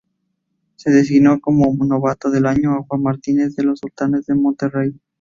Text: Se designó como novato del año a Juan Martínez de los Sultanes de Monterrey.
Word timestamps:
Se 0.77 0.89
designó 0.89 1.39
como 1.39 1.71
novato 1.85 2.31
del 2.31 2.47
año 2.47 2.73
a 2.73 2.81
Juan 2.81 3.03
Martínez 3.03 3.55
de 3.55 3.65
los 3.65 3.81
Sultanes 3.81 4.25
de 4.25 4.33
Monterrey. 4.33 4.99